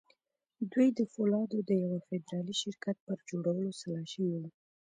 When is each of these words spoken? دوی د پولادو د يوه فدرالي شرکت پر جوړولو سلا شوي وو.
دوی 0.71 0.87
د 0.97 0.99
پولادو 1.13 1.59
د 1.69 1.71
يوه 1.83 1.99
فدرالي 2.07 2.55
شرکت 2.61 2.95
پر 3.07 3.17
جوړولو 3.29 3.71
سلا 3.81 4.03
شوي 4.13 4.35
وو. 4.39 4.49